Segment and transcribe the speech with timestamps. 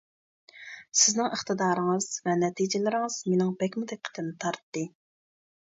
[1.01, 4.87] سىزنىڭ ئىقتىدارىڭىز، ۋە نەتىجىلىرىڭىز مېنىڭ بەكمۇ دىققىتىمنى تارتتى.